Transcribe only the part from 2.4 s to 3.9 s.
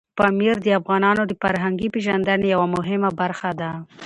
یوه مهمه برخه ده.